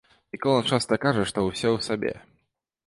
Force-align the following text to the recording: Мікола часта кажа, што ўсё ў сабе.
Мікола 0.35 0.61
часта 0.69 0.99
кажа, 1.03 1.27
што 1.33 1.39
ўсё 1.49 1.63
ў 1.63 1.79
сабе. 1.91 2.13